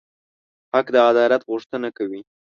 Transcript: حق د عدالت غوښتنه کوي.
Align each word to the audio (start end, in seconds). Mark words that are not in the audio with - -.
حق 0.73 0.87
د 0.95 0.97
عدالت 1.09 1.41
غوښتنه 1.49 1.89
کوي. 1.97 2.21